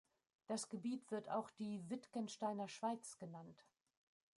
Das 0.47 0.67
Gebiet 0.67 1.11
wird 1.11 1.29
auch 1.29 1.51
die 1.51 1.87
"Wittgensteiner 1.87 2.67
Schweiz" 2.67 3.19
genannt. 3.19 3.67